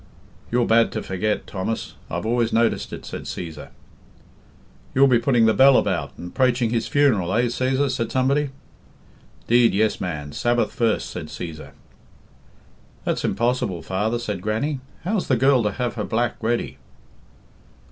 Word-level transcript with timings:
"You're 0.49 0.65
bad 0.65 0.91
to 0.93 1.03
forget, 1.03 1.45
Thomas 1.45 1.93
I've 2.09 2.25
always 2.25 2.51
noticed 2.51 2.91
it," 2.91 3.05
said 3.05 3.25
Cæsar. 3.25 3.69
"You'll 4.95 5.05
be 5.05 5.19
putting 5.19 5.45
the 5.45 5.53
bell 5.53 5.77
about, 5.77 6.17
and 6.17 6.33
praiching 6.33 6.71
his 6.71 6.87
funeral, 6.87 7.31
eh, 7.33 7.43
Cæsar?" 7.43 7.87
said 7.87 8.11
somebody. 8.11 8.49
"'Deed, 9.45 9.75
yes, 9.75 10.01
man, 10.01 10.31
Sabbath 10.31 10.71
first," 10.73 11.11
said 11.11 11.27
Cæsar. 11.27 11.73
"That's 13.03 13.23
impossible, 13.23 13.83
father," 13.83 14.17
said 14.17 14.41
Grannie. 14.41 14.79
"How's 15.03 15.27
the 15.27 15.37
girl 15.37 15.61
to 15.61 15.71
have 15.73 15.93
her 15.93 16.03
black 16.03 16.35
ready?" 16.41 16.79